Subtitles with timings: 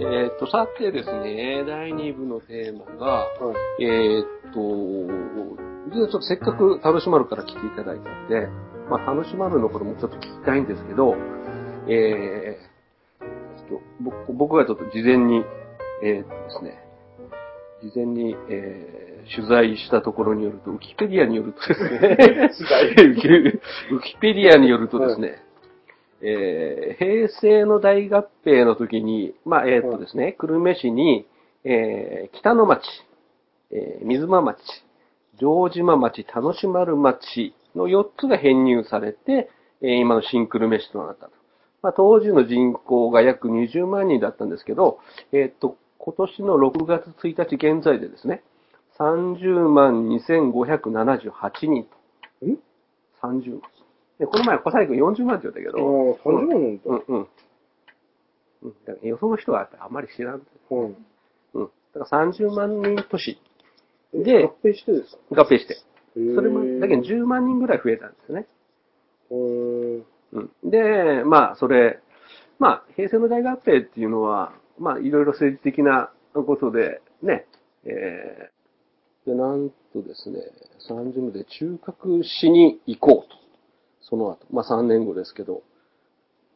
[0.00, 3.26] えっ、と、さてですね、第2部のテーマが、は
[3.78, 3.84] い。
[3.84, 4.60] えっ、と、
[5.92, 8.48] 実はちょっとせっかく楽しまるから来ていただいたんで、
[8.88, 11.16] まあ、楽しまるのこともちょっと聞きたいんですけど、
[11.88, 15.42] えー、ちょっと僕僕がちょっと事前に、
[16.02, 16.82] えーっとですね、
[17.82, 22.48] 事前に、えー取材したところによると、ウキペディアによるとですね、
[23.12, 25.42] ウキウキペディアによるとですね、
[26.22, 31.26] えー平成の大合併の時に、まあ、えーっとですね、久留米市に、
[31.64, 32.82] えー北の町、
[33.70, 34.58] えー水間町、
[35.38, 39.50] 城島町、田野島丸町の4つが編入されて、
[39.82, 41.32] えー今の新久留米市となったと。
[41.82, 44.98] まあ、当時の人口が約20万人だったんですけど、
[45.32, 48.42] えーっと、今年の6月1日現在でですね、
[48.98, 51.86] 30万2578人
[52.42, 52.46] と。
[52.46, 52.58] ん
[53.22, 53.77] ?30 万。
[54.18, 56.82] でこの前、小西君40万って言ったけああ、ど、30万なんだ。
[56.86, 57.28] うんうん。
[58.62, 60.34] うん、だからよその人はあんまり知らん。
[60.34, 60.38] は
[60.88, 60.94] い。
[61.54, 61.70] うん。
[61.94, 63.38] だから30万人都市
[64.14, 65.42] えで合併してですか？
[65.42, 65.76] 合併して。
[66.14, 68.46] それも、だけど10万人ぐらい増えたんですよね。
[69.30, 70.70] うん。
[70.70, 72.00] で、まあ、それ、
[72.58, 77.46] まあ、平成の大合併っていうのは、まあ、いろいろ政治的なことで、ね、
[77.84, 80.38] えー、で、なんとですね、
[80.90, 83.36] 30年で中核市に行こうと。
[84.08, 85.62] その後、まあ3年後ですけど。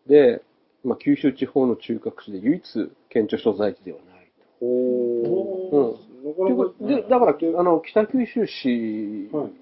[0.06, 0.42] で、
[0.84, 2.62] まあ、九州地方の中核市で唯一
[3.08, 5.96] 県庁所在地ではないほ
[6.82, 6.86] うん。
[6.86, 9.52] で、だから、あの、北九州市はい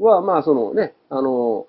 [0.00, 1.66] は、まあ、そのね、あの、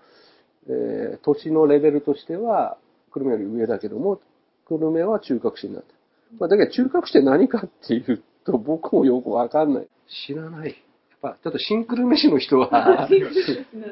[0.67, 2.77] えー都市のレベルとしては、
[3.13, 4.19] 久留米より上だけども、
[4.67, 5.93] 久留米は中核市になった。
[6.39, 9.87] まあ、だけど中核市って何かっていうと、僕もよくわかんない。
[10.27, 10.75] 知らない。
[11.23, 13.07] やっぱ、ちょっと新久留米市の人は、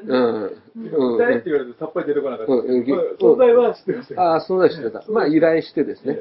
[0.07, 0.51] うん。
[0.75, 1.17] うん。
[1.17, 2.53] 誰って言われてさっぱり出てこなかった。
[2.53, 4.21] 存在は知ってましたよ。
[4.21, 5.03] ああ、そうだしてた。
[5.09, 6.19] まあ、依頼してですね。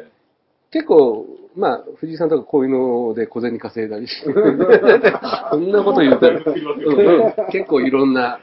[0.71, 4.33] 結構、まあ、藤井さんとかこういうので小銭稼いだりして。
[4.33, 8.41] そんなこと言うたら、うんうん、結構いろんな、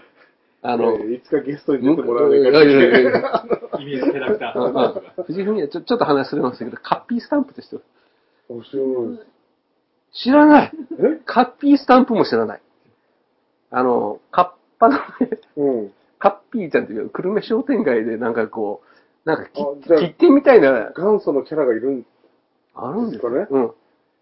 [0.62, 3.44] あの、えーいつかゲストに出てもらわうんないかいやいやいやいや
[3.80, 7.82] イメージキャ藤井文也、ちょちょっと話それましたけど、カッピースタンプって知ってる
[8.48, 9.31] 面白いです。
[10.14, 11.22] 知らないえ？
[11.26, 12.62] カッピースタンプも知らない。
[13.70, 15.02] あの、カッパのね、
[15.58, 15.92] うん。
[16.20, 18.82] カッピーちゃんっていう久留米商店街でなんかこ
[19.26, 22.06] う、なんか切手みたいな、元祖のキャラがいるん
[22.76, 23.48] あるんですかね？
[23.50, 23.72] うん。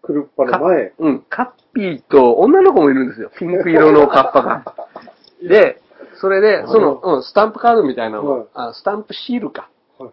[0.02, 0.92] クルッパの前。
[0.98, 3.30] うん、カッピーと女の子もいるんですよ。
[3.38, 4.64] ピンク色のカッパが。
[5.42, 5.80] で、
[6.20, 9.68] それで、その、うん、スタンプカードみたいなの、はいあスタンプシールか。
[9.98, 10.12] はいはい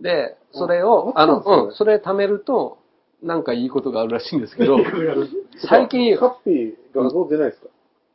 [0.00, 2.78] で、それを、あの、うん、それ貯めると、
[3.22, 4.78] なんかいいことがあるらしいんですけど、
[5.68, 7.68] 最近、ハッピー画像出ないですか？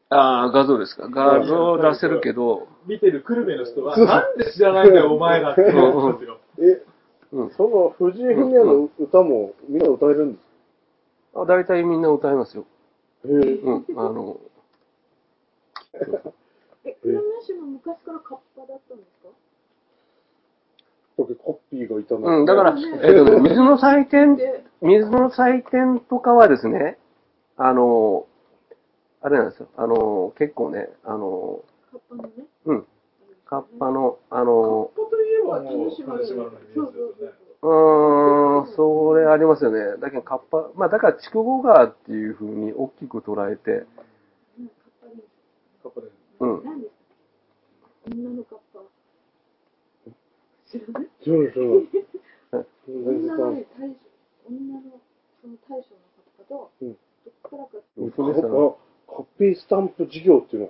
[0.10, 1.10] ああ、画像ですか？
[1.10, 6.40] 画像出せるけど、見てる久留米の人は、なんで知らないんだよ、お前らってんですよ。
[6.60, 6.84] え、
[7.34, 10.46] うんその藤井フミヤの歌もみんな歌えるんです
[11.36, 12.64] あ大体みんな歌いますよ。
[12.64, 12.68] か
[13.28, 13.34] へえ。
[13.36, 14.38] うん、あの、
[16.86, 19.30] え、久留米市も昔からカッパだったんですか？
[21.18, 22.40] だけカッピーがいたの。
[22.40, 26.98] うん、だから、えっとね、水の祭典、で、水の祭典とかはですね、
[27.58, 28.26] あの、
[29.22, 29.68] あれなんですよ。
[29.78, 32.30] あの、結構ね、あの、カッパのね。
[32.66, 32.86] うん、
[33.46, 36.58] カッパの、あの、カッパといえばもう、ージですよね。
[37.64, 39.98] うーん、それありますよね。
[40.02, 43.86] だけどカッパ、まあだから筑後川っていう風に大きく捉えて、
[44.60, 45.24] うんカッパです。
[45.84, 46.08] カッパで。
[46.42, 46.50] うん。
[48.12, 48.73] 女のカッパ。
[50.74, 52.66] 知らないそうそう。
[52.88, 53.96] 女のね、大将、
[54.50, 54.82] 女の、
[55.42, 56.98] その大将のカッパと、うんど
[57.32, 58.44] っからか、娘さん。
[58.46, 58.74] あ
[59.08, 60.70] カッピースタンプ事業っていうの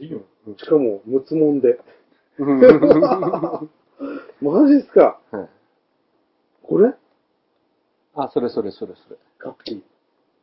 [0.00, 0.18] 事業？
[0.18, 1.78] が、しかも、むつもんで。
[2.38, 2.60] う ん
[4.40, 5.20] マジっすか？
[5.30, 5.48] はい
[6.62, 6.94] これ？
[8.14, 9.16] あ、それそれそれそれ。
[9.38, 9.82] カッピ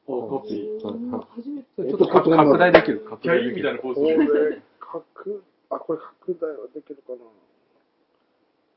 [0.07, 0.87] あ、カッピー。
[0.87, 1.67] うん初めて。
[1.77, 2.99] ちょっと拡拡大できる。
[3.01, 3.53] 拡大できる。
[3.53, 3.55] ー。
[3.57, 7.17] みたいなポーズこれ、拡、あ、これ拡大はできるかな？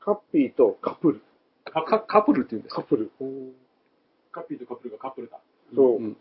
[0.09, 1.21] カッピーとカプル。
[1.65, 2.81] カカカップルって言うんですか？
[2.81, 3.11] カプル。
[4.31, 5.39] カッピーとカップルがカップルだ。
[5.75, 5.97] そう。
[5.97, 6.17] うん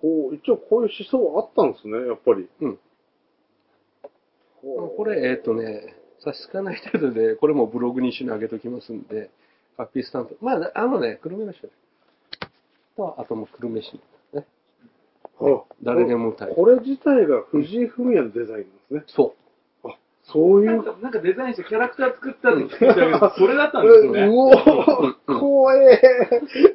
[0.00, 2.48] ほう、一応こういう思想はあったんですね、やっぱり。
[2.62, 2.78] うん。
[4.62, 9.30] ほうこれ、えっ、とね、差し支えない程度で、これもブログに一緒に上げときますんで、
[9.76, 10.38] ハッピースタンプ。
[10.40, 11.68] まあ、あのね、久留米の人
[12.96, 14.00] と、あともう久留米市
[14.32, 14.46] のね。
[15.40, 16.54] あ誰でも歌える。
[16.54, 19.04] これ自体が藤井フミヤのデザインなんですね。
[19.08, 19.34] そ
[20.32, 20.70] そういう。
[20.70, 24.22] なんか、なんかデザインしてキャラクター作ったって聞いたけど、 それだったんですよね。
[24.26, 26.00] うおーうん怖え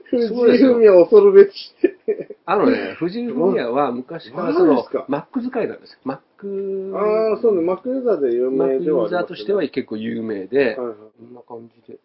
[0.09, 1.75] 藤井フミヤ恐るべし。
[2.07, 2.35] う。
[2.45, 5.99] あのね、藤井フミヤは昔からそのマック使いなんですよ。
[6.03, 11.99] マック、ああ、そうね、マックユーザーで有マッ名クユーザーとしては結構有名で、はいはいこんな感じで。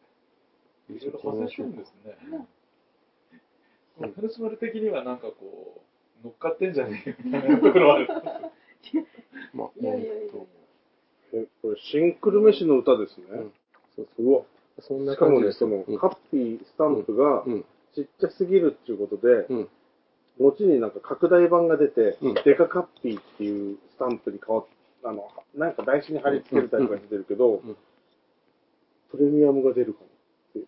[0.91, 2.47] いろいろ派生してるんですね。
[4.01, 5.83] 楽しまる的にはなんかこ
[6.23, 8.09] う、乗っかってんじゃねえよみたいなところはある。
[9.53, 10.60] まあ、いやいやいやいや。
[11.33, 13.27] え、これ、シンクル飯の歌ですね。
[13.31, 13.53] うん
[13.97, 14.43] そううわ。
[14.81, 15.53] そんなしかもね。
[15.53, 17.65] その、うんカッピースタンプがうん。
[17.95, 19.69] ちっちゃすぎるっていうことで、うん。
[20.39, 24.67] 後になんか拡大版が出て、うんデカカッピーっていうスタンプに変わっ
[25.03, 27.77] あの、なんか台紙に貼り付けるタイプが出てるけど、うん
[29.11, 30.61] プレミアムが出るかもって。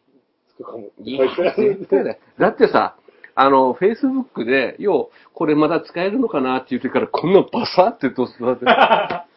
[0.50, 2.18] つくかもっていや、書いてある絶対だよ。
[2.40, 2.96] だってさ、
[3.36, 8.64] あの、Facebook で、よう、これまだ使えるのかなって言ってから、こんなバサってどうするわけ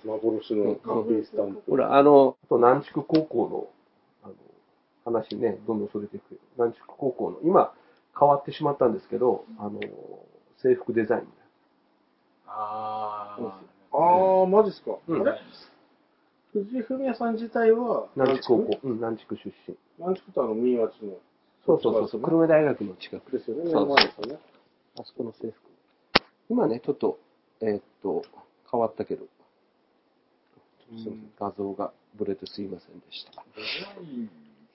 [0.06, 1.72] 幻のカッピースタンプ。
[1.72, 3.68] ほら、あの、あと南筑高校の、
[4.24, 4.34] あの、
[5.06, 7.74] 話ね、どんどんそれていくけど、南筑高校の、今、
[8.18, 9.80] 変わってしまったんですけど、あの、
[10.62, 11.28] 制服デザイン。
[12.48, 13.38] あ
[13.92, 14.98] あー、マジっすか？
[15.07, 15.40] うんあれ？
[16.54, 18.80] 藤井フミヤさん自体は、南筑高校。
[18.84, 19.75] うん、南筑出身。
[19.98, 21.18] 南筑とあの、新町の。
[21.66, 23.31] そうそうそうそう、久留米大学の近く。
[23.31, 24.40] ですよね、目そうの前ですよね。
[24.98, 25.54] あそこの制服。
[26.50, 27.18] 今ね、ちょっと、
[27.62, 28.24] えーっと、
[28.72, 29.25] 変わったけど、
[30.90, 33.44] すいません画像がブレてすいませんでした。
[33.56, 34.30] デザイン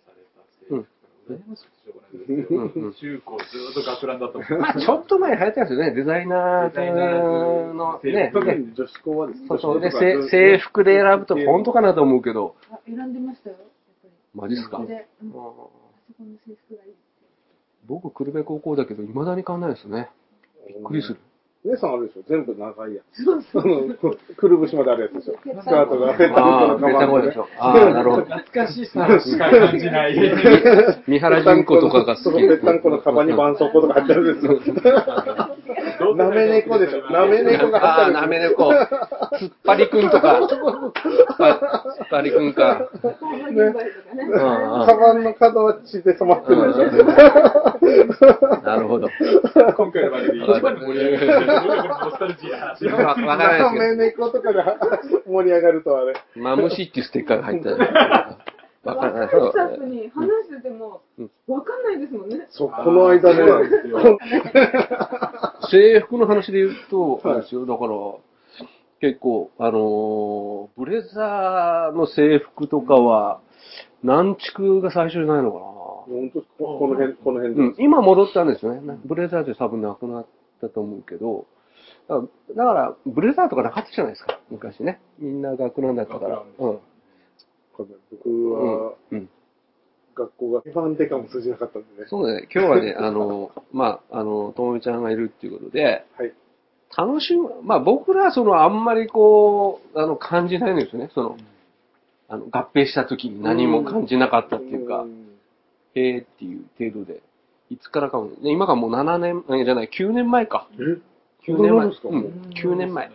[0.05, 2.01] された制服が羨ましくてしょ
[2.49, 4.61] うんうん中高ずっと学ランだったもん。
[4.61, 9.49] まあ、ちょっと前流行ったんですよね、デザイナーーのズね、特に女子校はですね。
[9.49, 9.81] そうそう。
[9.81, 13.67] で、制服で選ぶと本当かなと思うけど、あ選んでましたよ、やっ
[14.03, 14.11] ぱり。
[14.35, 14.81] マジっすか。
[17.87, 20.11] 僕、久留米高校だけど、未だに変わんないですね。
[20.69, 21.19] びっくりする。
[21.63, 24.35] 姉さんあるでしょ全部長いやそうつ。
[24.35, 26.13] くるぶしまであるやつでしょスカートが。
[26.13, 27.47] ああ、ペタゴでしょ。
[27.59, 28.23] ああ、なるほど。
[28.25, 30.17] 懐かしさしか感じない。
[31.07, 32.39] 三原純子とかが好き。
[32.49, 34.59] ぺったんこのカバンに絆創膏とか入ってるんですよ。
[36.17, 38.21] なめ猫でしょなめ猫がああ、入ってる。
[38.21, 38.73] なめ猫。
[39.39, 40.41] つっぱりくんとか。
[40.49, 40.55] つ
[42.03, 42.89] っぱりくんか。
[43.51, 43.63] ね。
[43.63, 48.65] うんカバンの角は血で染まってるでしょ。
[48.65, 49.09] なるほど。
[49.77, 51.49] 今回の番組一番の盛り上がりです。
[51.49, 52.87] ノスタルジーな話。
[52.87, 54.63] わわからないなですけめ猫とかで
[55.27, 56.15] 盛り上がるとあれ。
[56.15, 57.79] ど、マムシっていうステッカーが入ってる。
[58.85, 59.29] わからない。
[59.29, 62.47] スタッフに話しててもうん、わかんないですもんね。
[62.51, 63.45] そう、この間ね。
[65.71, 67.91] 制服の話で言うと、はいですよ、だから、
[69.01, 73.41] 結構、あのーブレザーの制服とかは、
[74.03, 77.65] 南築が最初じゃないのか本当ここの辺、この辺な。
[77.67, 77.85] うんで、。
[77.85, 78.99] 今戻ったんですよね。
[79.05, 80.27] ブレザーって多分なくなっ
[80.61, 81.47] たと思うけど、
[82.09, 85.01] だから、だからブレザーとかなかったじゃないですか、昔ね。
[85.19, 86.43] みんな学ランだったから。
[86.59, 86.79] 学ラ
[87.83, 87.89] ん。
[88.11, 89.29] 僕は、うん。
[90.15, 92.09] 学校が一番でかも通じなかったんでね。
[92.09, 92.49] そうだね。
[92.53, 96.33] 今日はね、あの、 まあ、あの、ともみちゃんがいるっていうことで、はい。
[96.97, 101.11] 楽しむ、まあ僕らはそのあんまりこう、あの感じないんですよね。
[101.15, 101.37] その、
[102.29, 105.31] あの合併した時に何も感じなかったっていうか、ん
[105.95, 107.23] へえっていう程度で、
[107.71, 110.69] いつからかも、ね、今がもう7年、えじゃない、9年前か。
[110.75, 110.77] え
[111.49, 111.89] ？9年前。
[111.89, 113.11] ですか？9年前。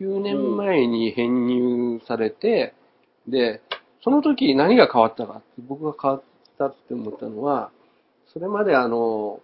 [0.00, 2.74] 9年前に編入されて、
[3.28, 3.60] で、
[4.04, 6.22] その時何が変わったかって、僕が変わっ
[6.58, 7.70] たって思ったのは、
[8.34, 9.40] それまであの、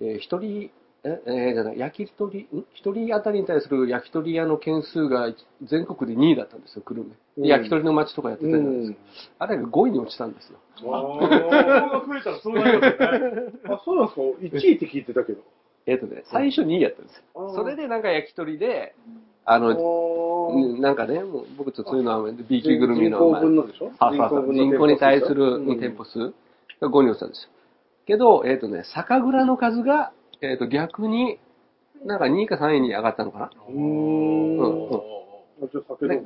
[0.00, 0.70] えー一人、
[1.04, 2.64] え、えーじゃない、焼き鳥、ん？
[2.74, 5.32] 一人当たりに対する焼き鳥屋の件数が
[5.62, 7.48] 全国で2位だったんですよ、久留米。
[7.48, 8.98] 焼き鳥の街とかやってたじゃないですか。
[9.38, 10.58] あれが5位に落ちたんですよ。
[10.76, 11.38] あここが
[12.06, 13.52] 増えたらそうなりますよね。
[13.64, 14.16] ーあ、そうなんです
[14.50, 15.40] か ?1 位って聞いてたけど。
[15.86, 17.54] えっ、とね、最初2位やったんですよ。
[17.54, 18.94] それでなんか焼き鳥で、
[19.44, 19.74] あの、あ
[20.48, 23.18] うんなんかね、もう僕ちょっとそういうのは B 級ぐるみの。
[23.18, 23.90] 人口分のでしょ？
[23.98, 26.32] そうそうそう人口に対するうん店舗数？
[26.80, 27.50] が5に落ちたんですよ。
[28.06, 31.38] けど、えっ、とね、酒蔵の数が、えっ、と逆に、
[32.04, 33.50] なんか2位か3位に上がったのかな？
[33.68, 34.88] うーん。
[34.90, 35.22] うん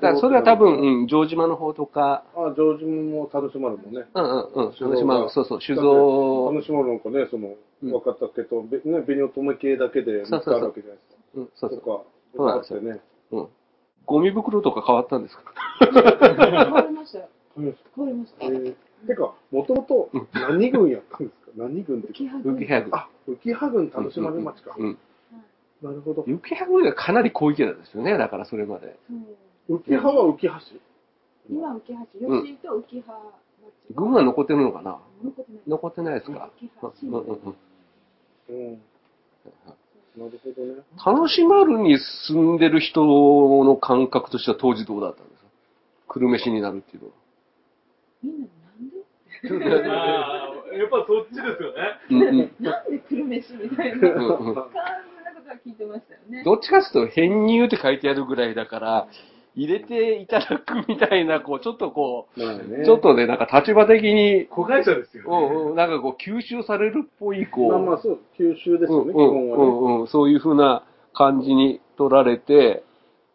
[0.00, 4.06] だそれは多分、うん、城島の方とか、あ、上島も楽しまるもんね。
[4.14, 11.22] うんうんうん、楽しまう、そうそう、酒造、楽しまるなんかね、その、うん若竹と、べね、紅乙女系だけで3つあるわけじゃないですか。
[11.34, 11.80] うん、そうそう。
[11.80, 12.04] とか、
[12.34, 13.00] そうなんですよね。
[13.32, 13.48] うん。
[14.06, 15.42] ゴミ袋とか変わったんですか？
[15.80, 17.18] 変わりました
[17.56, 18.46] 変わりました。
[18.46, 18.74] えー
[19.06, 21.50] てか、もともと何軍やったんですか？
[21.56, 22.08] 何軍って。
[22.08, 22.90] 浮浮きハグ。
[22.92, 24.74] あ、浮羽軍楽しまる町か。
[24.78, 24.98] うん。
[25.82, 26.22] なるほど。
[26.22, 28.98] 浮きハグがかなり広域なんですよね、だからそれまで。
[29.68, 30.48] そう浮羽は浮橋？
[31.50, 33.14] 今、浮橋、吉井と浮橋町。
[33.94, 34.98] 軍は残ってるのかな？
[35.22, 35.62] 残ってない。
[35.66, 36.50] 残ってないですか？
[36.60, 37.06] 浮橋。
[37.08, 37.56] うんうんうん
[38.48, 38.82] うん。
[40.16, 40.82] なるほどね。
[41.04, 45.48] 楽しまるに住んでる人の感覚としては当時どうだったんですか？
[46.14, 47.14] 久留米市になるっていうのは。
[48.22, 49.90] みんななんで？
[49.90, 51.76] ああ、やっぱそっちですよね。
[52.10, 54.08] うんうんなんで久留米市みたいな？
[54.08, 54.74] うんうん感じ
[55.24, 56.42] なことは聞いてましたよね。
[56.44, 59.08] どっちかっていうと編入って書いてあるぐらいだから、
[59.56, 62.84] 入れていただくみたいな、こう、ちょっとこまあう、ね。
[62.84, 65.28] ちょっとね、なんか立場的に、子会社ですよね。
[65.30, 69.64] うんうん、なんかこう、吸収されるっぽい、こう、まあまあそう、九州ですよね、基うん本はね。
[69.64, 70.84] うんうん、そういう風な
[71.14, 72.84] 感じに取られて、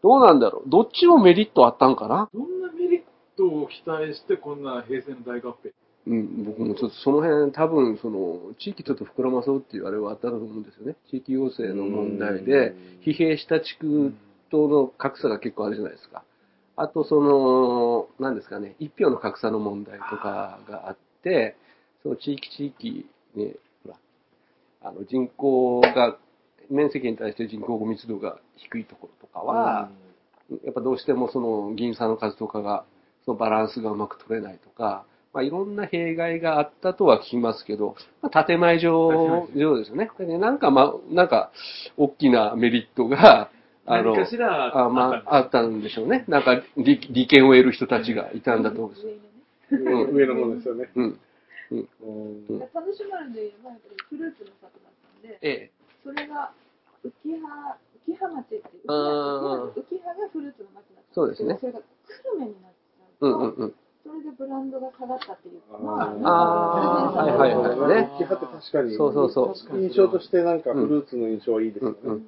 [0.03, 0.69] どうなんだろう？
[0.69, 2.29] どっちもメリットあったんかな？
[2.33, 3.01] どんなメリッ
[3.37, 5.71] トを期待して、こんな平成の大合併？
[6.07, 10.95] うん、僕もちょっとその辺、多分、その、地域ちょっと膨らまそうっていうあれはあったと思うんですよね。
[11.11, 12.73] 地域行政の問題で、
[13.05, 14.13] 疲弊した地区
[14.51, 16.23] との格差が結構あるじゃないですか。
[16.75, 21.55] あと、その、何ですかね、一票の格差の問題とかがあって、
[22.03, 23.05] その地域地域
[23.35, 23.95] ね、ほら、
[24.81, 26.17] あの人口が、
[26.69, 29.89] 面積に対して人口密度が低いところとかは、
[30.63, 32.85] やっぱどうしてもその議員さんの数とかが、
[33.25, 40.09] そのバランスがうまく取れないとか、まあいろんな弊害があったとは聞きますけど、まあ建前上、上ですよね。
[40.17, 41.51] でなんかまあ、なんか、
[41.97, 43.49] 大きなメリットが、
[43.85, 46.25] あの、何かしらあまあ、あったんでしょうね。
[46.27, 49.13] なんか利、利権を得る人たちがいたんだと思うんですよ。
[49.71, 50.11] 上のね。
[50.11, 50.89] うん上の方ですよね。
[50.95, 51.19] うん。
[51.71, 51.87] うん
[52.73, 55.71] 楽しまるで言えば、やっぱりフルーツの里だったんで、ええ。
[56.03, 56.51] それが
[57.03, 57.09] 浮
[57.39, 63.75] 葉、浮葉町っていう、浮葉がフルーツの町だったそうですねそれが久留米になっちゃううと、んうんうん。
[64.03, 69.81] それでブランドが下がったっていうあーまあーはいはいはいね浮き葉って確かに、そうそうそう。
[69.81, 71.97] 印象としてなんかフルーツの印象はいいですよね。
[72.03, 72.25] うんうん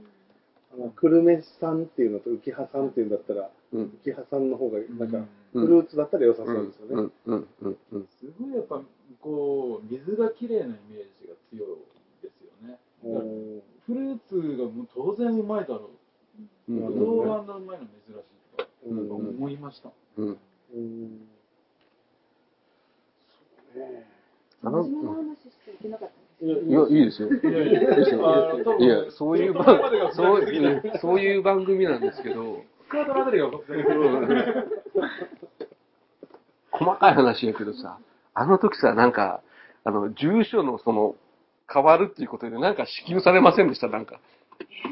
[0.95, 3.99] 久留米産っていうのと浮葉産っていうんだったら、うん。
[4.03, 7.03] 浮葉産の方がなんか、うんフルーツだったら良さうそうですよね。
[7.03, 8.07] んうんうんうん。
[8.07, 8.81] すごいやっぱ、
[9.21, 11.77] こう、水がきれいなイメージが強い
[12.23, 12.79] ですよね。
[13.03, 15.91] うんフルーツがもう当然うまいだろ
[16.69, 16.73] う。
[16.73, 19.91] うんぶどうがあんなうまいの珍しいとかうん思いました。
[20.17, 20.27] うん。
[20.27, 21.27] うん
[23.29, 24.07] そうね
[24.63, 27.29] あの話しちゃいけなかったいやいや、いいですよ。
[27.29, 30.11] いやそういう番そこまでが、
[30.99, 32.63] そういいう、番組なんですけど。
[36.71, 37.97] 細かい話やけどさ、
[38.33, 39.41] あの時さ、なんか、
[39.85, 41.15] あの、住所のその、
[41.71, 44.19] 変わるっていうことで、なんか支給されませんでした、なんか。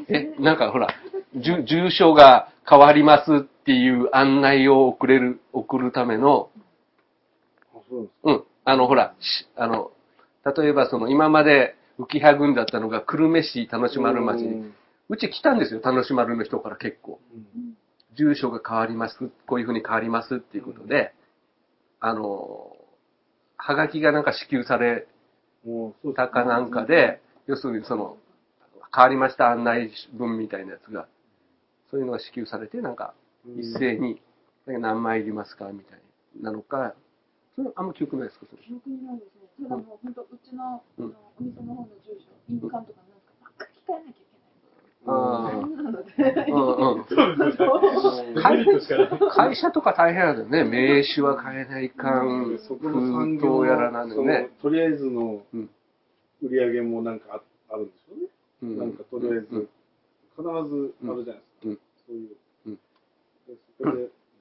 [0.08, 0.88] え、なんかほら、
[1.34, 6.48] 住住所が変わりますっていう案内を送れる、送るための、
[8.24, 9.90] うなんあの、ほら、しあの、
[10.44, 14.42] 例えばその、今まで浮葉郡だったのが久留米市田主丸町。
[14.42, 14.72] に、
[15.08, 17.20] うち来たんですよ、田主丸の人から結構。
[17.34, 17.76] うん。
[18.16, 21.14] 住所が変わります、こういうふうに変わりますっていうことで、
[22.00, 22.76] あの、
[23.56, 25.06] はがきがなんか支給され
[25.64, 28.16] もうそうたかなんかで、要するにその、
[28.94, 31.06] 変わりました案内文みたいなやつが、
[31.90, 33.14] そういうのが支給されて、なんか
[33.58, 34.20] 一斉に、
[34.66, 36.00] 何枚いりますかみたい
[36.40, 36.94] なのか、
[37.56, 38.46] それあんま記憶ないですか？
[38.50, 38.62] それ。
[38.62, 39.41] 記憶にないですね。
[39.62, 44.42] ただもう本当、うちのあうんのお店の方の住所、印鑑とかなんかばっかり控えなきゃいけない。
[49.34, 50.62] 会社とか大変なんだよね。
[50.64, 54.42] 名刺は変えないかん、そこの産封業筒やらなんでそね。
[54.42, 55.68] のとりあえずのうん
[56.42, 57.42] 売り上げもなんかあ
[57.74, 58.26] あるんでしょうね。
[58.62, 59.68] うんなんかとりあえず、うん
[60.34, 60.62] 必ずあ
[61.14, 61.66] るじゃないですか。
[61.66, 62.28] うんそういう。
[62.66, 62.78] うんで
[63.78, 63.96] そこで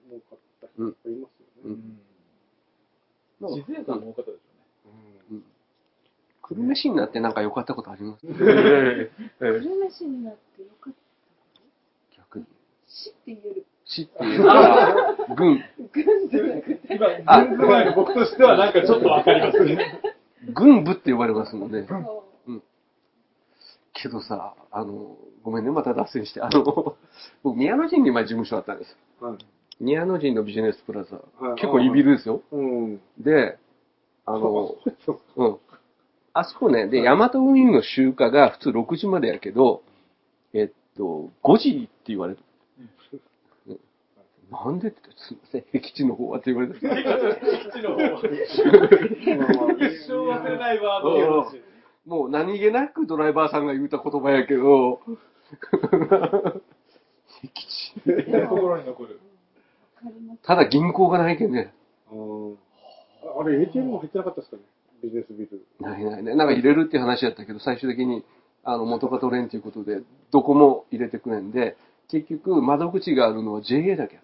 [0.09, 1.31] 儲かった人いっぱいいます
[1.67, 1.77] よね。
[3.41, 4.43] 自然感も多かったでしょ？
[4.45, 4.50] うん
[6.51, 8.27] 久留米市になってなんか良かったことあります？
[8.27, 12.37] ええ久留米市になってよかったこと？
[12.37, 12.45] 逆に。
[12.87, 13.65] 市って言える。
[13.85, 16.93] 市っていうか、軍、軍じゃなくて。
[16.93, 20.01] 今、軍部前の僕としてはなんかちょっとわかりますね。
[20.53, 21.85] 軍部って呼ばれますもんね。
[21.87, 22.01] そう
[23.93, 26.41] けどさ、あの、ごめんね、また脱線して。
[26.41, 26.95] あの、
[27.43, 28.97] 僕、宮野陣に前事務所あったんです。
[29.19, 29.37] はい。
[29.79, 31.17] 宮野陣のビジネスプラザ。
[31.17, 32.41] はい結構いいビルですよ。
[32.51, 33.01] うん。
[33.19, 33.57] で、
[34.25, 34.75] あの、
[35.35, 35.57] うん。
[36.33, 39.83] あそこね、で、ヤマト運輸の集荷が普通6時までやけど、
[40.53, 42.39] えっと、5時って言われる。
[43.67, 43.79] うん
[44.51, 46.79] なんでって言って、すいません、僻地の方はって言われて。
[46.79, 46.89] こっ
[47.71, 48.19] ちの方は。
[48.19, 48.27] 一
[50.07, 51.09] 生忘れないワード
[51.39, 51.51] を
[52.05, 54.99] もう何気なくドライバーさんが言うた言葉やけど、
[57.41, 57.93] 僻地。
[58.49, 59.19] 心に残る。
[60.43, 61.73] ただ銀行がないけんね。
[62.09, 64.63] あれ、ATM も入ってなかったですかね
[65.01, 65.65] ビジネスビル。
[65.79, 66.35] ないないね。
[66.35, 68.23] なんか入れるっていう話やったけど、最終的に、
[68.63, 71.75] あの、元が取れんということで、どこも入れてくれんで、
[72.09, 74.19] 結局、窓口があるのは JA だけ。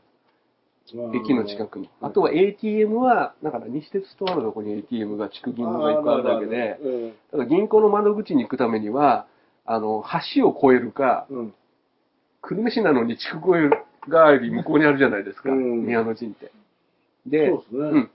[1.14, 1.90] 駅の近くに。
[2.02, 7.10] あとは ATM は、だから西鉄ストアのとこに ATM が、地区銀行がいっぱいあるだけで、うん。
[7.10, 9.28] だから銀行の窓口に行くためには、
[9.66, 10.04] あの、
[10.36, 11.54] 橋を越えるか、うん。
[12.42, 16.46] 久留米市なのに地区越えがあり向こうにあるじゃないですか、うん宮野陣って。
[16.46, 16.52] そ
[17.30, 17.80] うで、ですね。
[17.80, 18.12] うん。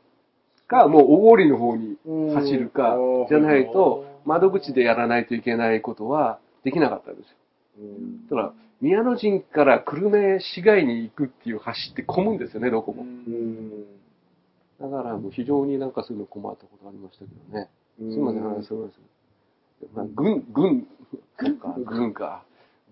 [0.72, 2.96] か、もう小郡の方にうん走るか
[3.28, 7.36] じゃないと、窓口でやらないといけないことはできなかったんですよ。
[7.78, 13.02] うんだから、宮野陣から久留米市街に行くっていう橋って混むんですよね、どこも。
[13.02, 13.84] うん。
[14.80, 17.68] だからもう非常になんかそういうの困ったことありましたけどね。
[17.98, 19.96] すいません、話すみません。
[19.96, 20.86] まあ、軍、軍、
[21.40, 22.44] なんか、 軍か。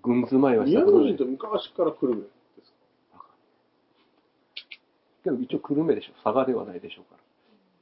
[0.02, 2.28] 軍住まいはした宮ことない野人って昔から久留米で
[2.64, 2.72] す
[3.12, 3.24] か？
[5.24, 6.12] けど一応久留米でしょ。
[6.22, 7.19] 佐賀ではないでしょうから。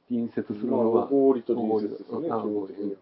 [0.09, 1.05] 隣接するまあ、のは。
[1.07, 2.97] 合理と隣接ですよね、うんあ基本的には。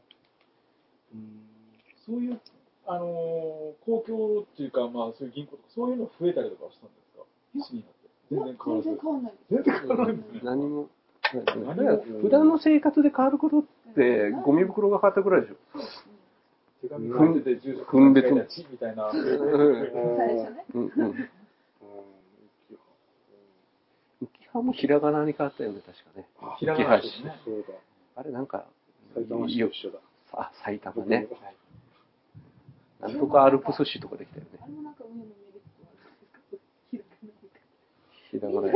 [2.05, 2.39] そういう、
[2.87, 7.23] あのー公共っていうか、まあ、そういう銀行とか、そういうの増えたりとかはしたんですか？
[7.55, 7.97] いつになって。
[8.29, 9.33] 全然変わらない。
[9.49, 10.39] 全然変わらないですね。
[10.43, 10.89] 何も。
[12.21, 13.63] 普段の生活で変わることっ
[13.95, 15.55] て、ゴミ袋が変わったぐらいでしょ。
[16.81, 18.31] 手紙書いてて、住所分別
[18.71, 19.09] みたいな。
[19.09, 21.29] うん最初ね。
[24.59, 24.67] うんうん。
[24.69, 26.27] うん浮き葉もひらがなに変わったよね、確かね。
[26.41, 27.01] あひらがな。
[28.15, 28.65] あれなんか、
[29.13, 29.99] 埼玉市と一緒だ。
[30.33, 31.27] あ、埼玉ね。
[32.99, 34.49] なんとかアルプス市とかできたよね
[38.31, 38.67] ひらがな。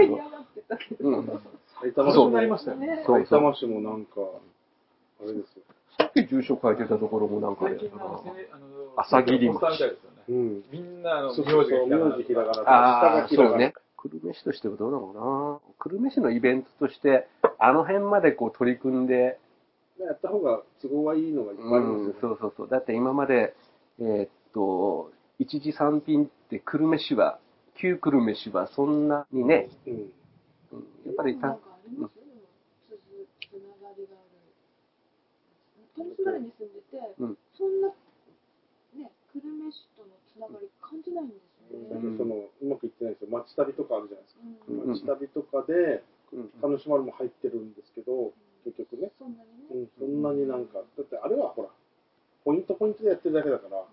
[1.00, 1.42] うん。
[1.82, 3.04] 埼玉市そうなりましたよね。
[3.06, 4.22] 埼玉市もなんか、
[5.22, 5.64] あれですよ。
[5.98, 7.66] さっき住所書いてたところもなんか
[8.98, 9.60] 朝霧町
[10.72, 11.04] みん。
[11.04, 11.32] な、
[11.88, 13.28] 名字ひらがなああ。
[13.28, 13.74] そうね。
[14.02, 15.76] 久留米市としてはどうなのかな。
[15.78, 17.28] 久留米市のイベントとして、
[17.60, 19.38] あの辺までこう取り組んで、
[20.00, 22.16] やった方が都合はいいのがいっぱいありますよね。
[22.20, 22.70] そうそうそう。
[22.70, 23.54] だって今まで、
[24.00, 27.40] えーっと、一時産品って久留米市は、
[27.76, 29.94] 旧久留米市はそんなにね、うん。
[29.94, 30.12] うん
[31.06, 32.42] やっぱりたなんかありますよ、でも
[32.88, 34.32] つづつながりがある。
[35.96, 42.10] トムスバレに住んでて、うんそんな、ね、久留米市とのつながり感じないんですよね。
[42.10, 42.18] なん
[43.32, 44.44] 街旅とかあるじゃないですか。
[44.86, 46.52] 街旅とかで、うん。
[46.62, 48.34] 楽しまるも入ってるんですけど、
[48.64, 49.12] 結局ね。
[49.18, 49.66] そんなにね。
[49.72, 51.70] うん、そんなになんか、だってあれはほら、
[52.46, 53.84] ポイントポイントでやってるだけだから、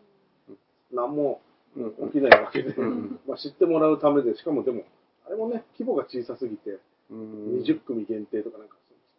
[0.93, 1.41] 何も
[1.77, 3.21] うん起きないわけで、うん。
[3.27, 4.85] まあ知ってもらうためで、しかもでも、
[5.27, 6.79] あれもね、規模が小さすぎて、
[7.11, 7.63] うん。
[7.65, 8.77] 20組限定とかなんか、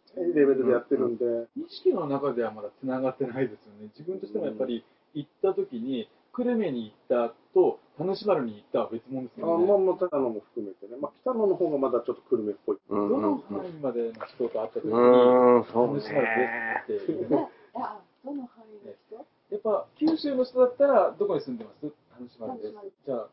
[0.08, 1.24] ちっちゃいレベルでやってるんで、
[1.56, 3.90] 意識の中ではまだ繋がってないですよね。
[3.98, 9.66] 自分としてもやっぱり行った時に、久留米に行ったと、田主丸に行ったは別物ですあよね。
[9.66, 12.78] まあまあ、北野も含めてね、まあ、北野の方がまだちょっと久留米っぽい。
[12.88, 16.82] うんどの範囲までの人と会った時に、田主丸ですね。
[16.84, 17.28] っていう。
[17.30, 19.16] ね、あ、どの範囲の人？
[19.50, 21.90] やっぱ九州の人だったらどこに住んでます？
[21.90, 22.74] 田主丸です。
[23.06, 23.28] じゃあ、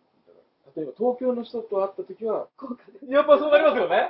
[0.75, 3.13] 例えば東京の人と会った時は、福岡で。
[3.13, 4.09] やっぱそうなりますよね。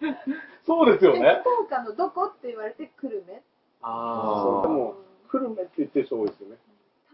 [0.66, 1.42] そうですよでね。
[1.44, 3.42] 福岡のどこって言われて久留米？
[3.82, 4.94] あーでも、
[5.30, 6.56] 久留米って言ってる人多いですよね。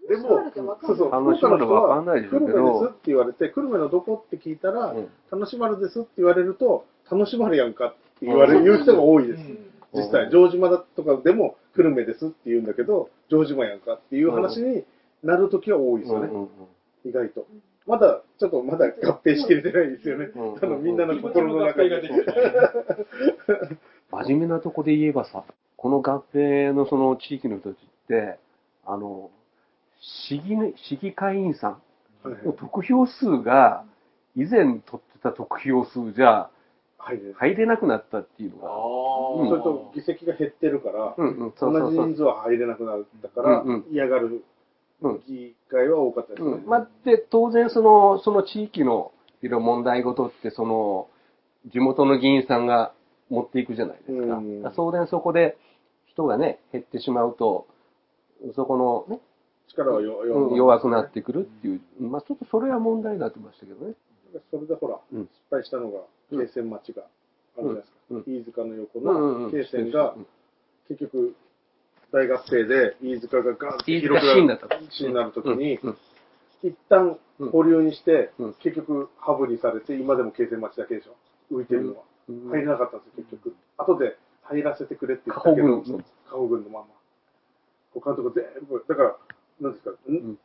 [0.08, 0.40] でも。
[0.82, 9.40] そうそう、楽しまるわかんないでしょうけですって言われて、久留米のどこって聞いたら、うん楽しまるですって言われると、楽しまるやんかって言われる、言う人が多いです。
[9.40, 9.58] うん
[9.94, 14.84] 実際、城島だとかでも、久留米ですって言うんだけど、城島やんかっていう話に
[15.22, 16.20] なるときは多いですよ。
[16.20, 16.30] ね、
[17.06, 17.46] 意外と。
[17.86, 20.18] まだ、ちょっとまだ合併しきれてないですよ。
[20.18, 20.30] ね。
[20.34, 21.90] うんあの、みんなの心の中に。
[24.10, 25.44] 真面目なとこで言えばさ、
[25.76, 28.38] この合併のその地域の人たちって、
[28.84, 29.30] あの、
[30.00, 31.78] 市議ね、市議会員さ
[32.22, 33.84] はいんの得票数が、
[34.36, 36.50] 以前取ってた得票数じゃ。
[36.98, 38.68] 入れなくなったっていうのが、
[39.48, 42.08] それと、議席が減ってるから、うんうん、そう同そうそう。
[42.08, 42.16] じ人。
[42.16, 44.44] 数は入れなくなったからうんうん、嫌がる
[45.00, 45.22] うん。
[45.26, 46.50] 議会は多かったですね。
[46.50, 51.08] うん、まあ、で、当然その、その地域のいろいろ問題事って、その、
[51.72, 52.92] 地元の議員さんが
[53.30, 54.36] 持っていくじゃないですか。
[54.36, 54.72] うん。
[54.74, 55.56] 当然そこで
[56.06, 57.66] 人がね、減ってしまうと、
[58.54, 59.20] そこのね、
[59.68, 63.94] 力は弱くなってくるっていう、まあちょっとそれは問題になってましたけどね。
[64.50, 65.22] それでほら、うん。
[65.22, 66.00] 失敗したのが、
[66.32, 66.46] うん。
[66.46, 67.02] 京線町が
[67.56, 67.96] あるじゃないですか。
[68.10, 68.24] うん。
[68.26, 69.42] 飯塚の横うんうんうん。
[69.44, 70.14] の京線が、
[70.88, 71.34] 結局、
[72.12, 75.78] 大合併で飯塚がガーッと飯塚市になった市になるときに、
[76.62, 77.18] 一旦
[77.52, 78.54] 保留にして、うん。
[78.54, 81.16] 結局ハブにされて、今でも京線町だけでしょ。
[81.52, 82.02] 浮いてるのは。
[82.28, 82.50] うん。
[82.50, 83.56] 入れなかったんですよ、結局。
[83.76, 85.98] 後で入らせてくれって言加ったけど、保軍の。
[85.98, 86.88] 加保軍のまんま。
[87.94, 89.16] 他のとこ全部、だから、
[89.60, 90.38] なんですか、んん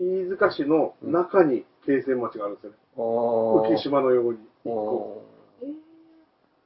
[0.00, 2.76] 飯塚市の中に京線町があるんですよね。
[2.96, 4.38] 浮島のように。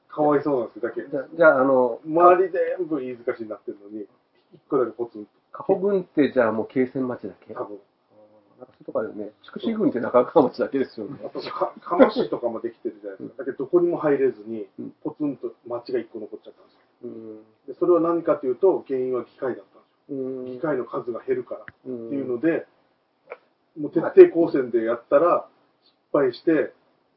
[0.07, 1.01] かわいそうなんですよ、だけ。
[1.09, 4.07] じゃじゃあ、あの、周り全部飯塚市になってるのに、
[4.53, 7.53] 一個だけポツン加保郡ってじゃあもう京線町だけ？
[7.53, 7.79] と、多分。
[8.57, 9.31] なんかそういうとこあるよね。
[9.43, 11.19] 筑紫郡って中川町だけですよね。
[11.25, 13.43] あとか、釜市とかもできてるじゃないですか。
[13.43, 16.79] だけど、どこにも入れずにうん、ポツンと町が一個残っちゃったんですよ。
[17.03, 19.65] うんで、それは何かというと、原因は機械だっ
[20.07, 20.41] たんですよ。
[20.41, 21.65] うん機械の数が減るから。
[21.87, 22.65] うんっていうので、
[23.79, 25.47] もう徹底抗戦でやったら、
[25.83, 26.71] 失敗して、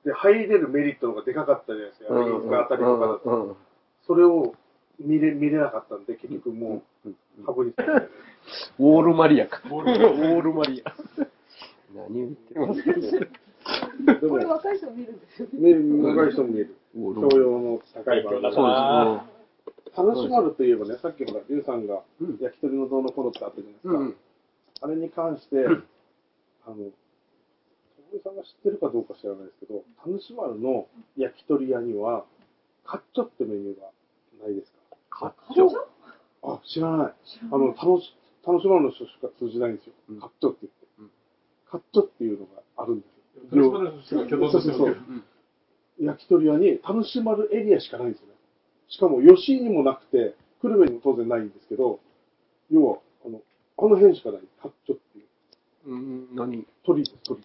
[0.05, 2.15] で、入れるメリットの方がでかかったじゃないですか。
[2.15, 3.57] うん飯塚あたりとかだと。
[4.07, 4.55] それを
[5.01, 7.13] 見れ、見れなかったんで、結局もう
[7.47, 7.71] ハブに。
[7.71, 9.61] ウォールマリアか。
[9.67, 10.95] ウォールマリア。
[11.95, 12.83] 何言ってます？
[12.83, 12.93] か
[14.21, 15.53] でも これ、若い人見るんですよね。
[15.55, 16.75] 見る若い人も見える。
[16.97, 18.53] お教養の高い番組。
[18.55, 18.67] そう
[19.23, 19.38] です
[20.05, 22.39] 楽しまるといえばね、さっきほら、リュウさんがうん。
[22.41, 23.95] 焼き鳥のどうのこうのってあったじゃないですか。
[23.99, 24.17] うん。
[24.81, 25.57] あれに関して、
[26.67, 26.93] あの、友
[28.15, 32.25] 井さんが知ってるかどうか知らないですけど、田主丸の焼き鳥屋には、
[32.85, 33.91] カッチョってメニューが
[34.45, 34.79] ないですか？
[35.11, 35.69] カッチョ？
[36.43, 37.13] あ、知らない。
[37.53, 38.15] あの、楽し、
[38.47, 39.93] 楽しまるの人しか通じないんですよ。
[40.11, 40.21] うん。
[40.21, 41.11] カッチョって言って、うん。
[41.67, 43.07] カッチョっていうのがあるんで
[43.51, 43.73] すよ。
[43.73, 44.97] 楽しまる人が挙動としてる
[46.01, 48.28] 焼き鳥屋に楽しまるエリアしかないんですよ。
[48.28, 48.28] ね。
[48.89, 52.01] しかも吉井にもなくて、久留米にも当然ないんですけど、
[52.71, 53.41] 要は、あの、
[53.79, 55.25] あの辺しかない、カッチョっていう
[55.87, 56.67] うん、何？
[56.85, 57.41] 鳥です、鳥。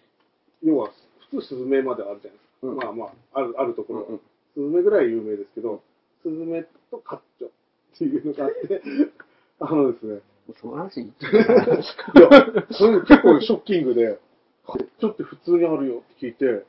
[0.62, 0.90] 要は、
[1.30, 2.66] 普通スズメまであるじゃないですか。
[2.68, 4.20] うんまあまあ、ある、あるところは、うん
[4.54, 5.82] スズメぐらい有名ですけど、
[6.22, 7.50] スズメとカッチョっ
[7.98, 8.82] ていうのがあって、
[9.58, 10.20] あのですね、
[10.60, 11.28] その話言ってい
[12.22, 14.18] や、それ結構ショッキングで、
[15.00, 16.64] ちょっと普通にあるよって聞いて、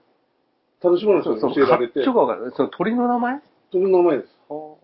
[0.83, 2.51] 楽しまの人にそう教えられて、カッチョがわかる。
[2.55, 3.41] その鳥の名前？
[3.71, 4.29] その名前です。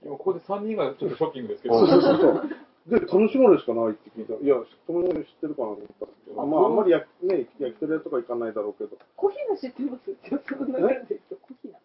[0.03, 2.49] 今ここで3人がちょっとショッキングですけどそうそうそうそう。
[2.89, 4.33] で、楽しまるしかないって聞いた。
[4.33, 11.77] いや、友達知ってるかなと思ったんですけど、まあ、あんまりや、ね、焼き鳥屋とか行かないだろうけど、コヒナ知ってますちょっとその流れで言うと、コヒナ。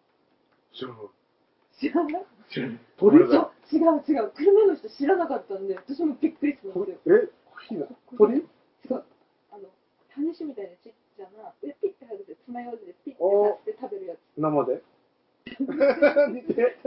[0.73, 1.13] 知らない。
[1.77, 2.25] 知らない
[2.97, 4.31] 鳥いや、違う違う。
[4.33, 7.15] 車の人知らなかったんで、私もびっくりしたんですよ。
[7.15, 7.85] え、コヒナ
[8.17, 8.33] 鳥？
[8.33, 8.45] 違う。
[9.53, 9.69] あの、
[10.15, 14.17] 種子みたいなちっちゃな、上ピッて外して、爪楊枝でピッて刺して食べるやつ。
[14.37, 14.81] 生で？
[16.33, 16.77] 見てる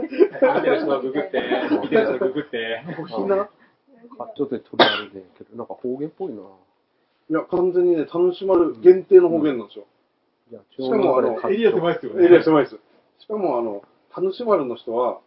[0.79, 1.41] 人はググって
[1.81, 3.49] 見てる人はググってコヒナ
[4.17, 6.41] カッチョって鳥あるねんけど、なんか方言っぽいな。
[6.41, 9.85] いや、完全にね、楽しまる限定の方言なんですよ。
[10.51, 12.75] いや、しかもあのエリア狭いですよねエリア狭いです。
[13.19, 13.83] しかも、あの、
[14.15, 15.21] 楽しまるの人は、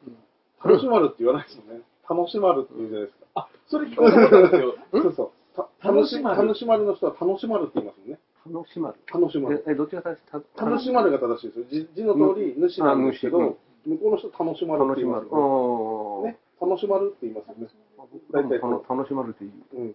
[0.63, 1.81] 楽しまるって言わないですよね。
[2.09, 3.25] 楽しまるって言うじゃないですか。
[3.35, 5.31] あそれ聞こえたことあるんですよそうそう。
[5.57, 8.19] た楽しまる楽しまるの人は楽しまるって言いますもんね。
[8.47, 8.97] 楽しまる。
[9.13, 9.65] 楽しまる。
[9.67, 10.23] え、えどっちが正しい
[10.57, 11.65] た楽しまるが正しいですよ。
[11.71, 15.45] 字字の通り、主なんですけど、うん向こうの人楽しまるって言います楽しまる。
[15.45, 16.39] よね。
[16.57, 17.69] 楽しまるって言いますよね。
[17.99, 18.05] あ。
[18.33, 19.85] 大体楽しまるって言う。
[19.85, 19.95] うん。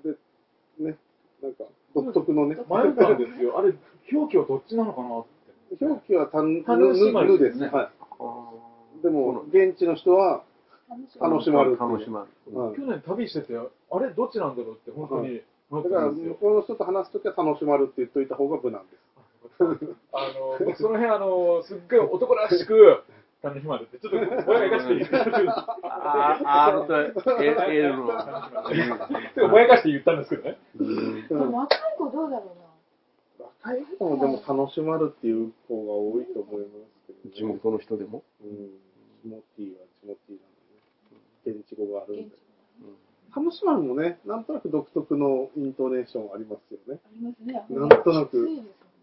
[0.00, 0.16] で、
[0.80, 0.96] ね、
[1.42, 3.74] なんか、独特のね、迷ったんですよあれ
[4.12, 5.26] 表記はどっちなのかなっ
[5.78, 7.58] て表記はたん、楽しまるぬです。
[7.58, 8.50] ねはあ
[8.98, 9.02] い。
[9.02, 10.44] でも、現地の人は、
[11.20, 12.58] 楽しまる楽しまる。
[12.58, 19.08] はい去年旅しててあれどっちなんだろうって本当にだから、向こうの人と話すときは楽しまるって言っといた方が無難です。
[19.60, 23.02] あの僕その辺あのすっごい男らしく
[23.42, 25.54] 楽しまるってちょっとぼやかして言ってるんです
[25.84, 28.06] あ、R と L の。
[29.34, 30.58] でもぼやかして言ったんですけどね
[31.28, 32.56] 若い子どうだろ
[33.38, 33.46] うな。
[33.46, 36.68] 若い人もでも楽しまるっていう子が多いと思いま
[37.06, 37.54] すけ地どね。
[37.54, 38.24] 元の人でも。
[38.42, 38.48] うん。
[39.22, 41.60] ジモティーはジモティーなんでね。
[41.60, 42.47] 現地語があるんで現。
[43.32, 47.00] 地楽しまるもね、なんとなく独特のイントネーションありますよね。
[47.04, 47.64] ありますね。
[47.70, 48.48] なんとなく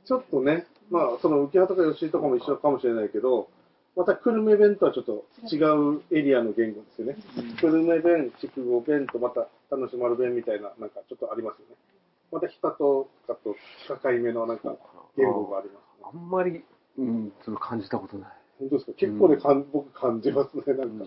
[0.06, 3.50] ちょっとね、まあ、その浮畑とか吉井とかも一緒かもしれないけど、
[3.96, 5.58] また久留米弁とはちょっと違
[5.98, 7.18] うエリアの言語ですよね。
[7.62, 11.76] 久留米弁、筑後弁とまた楽しまる弁みたいな、なんかちょっとありますよね。
[12.32, 13.56] また北とかと
[13.88, 14.76] 境目のなんか
[15.16, 16.10] 言語がありますね。
[16.14, 16.64] あんまり、
[16.98, 18.30] うん、それ感じたことない。
[18.60, 18.94] 本当ですか？
[18.98, 21.06] 結構ね、かん僕感じますね、なんか。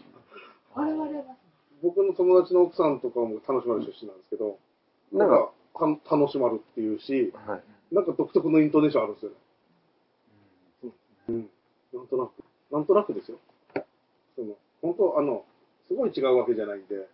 [0.75, 1.37] 我々は。
[1.83, 4.59] 僕の友達の奥さんとかも楽しまる出身なんですけど、
[5.13, 7.95] ななんんかか、た楽しまるっていうし、はい。
[7.95, 9.37] なんか独特のイントネーションあるんですよね。
[11.29, 11.51] うん。
[11.95, 12.31] なんとなく。
[12.73, 13.39] なんとなくですよ。
[14.37, 15.45] その、本当あの、
[15.87, 17.09] すごい違うわけじゃないんで、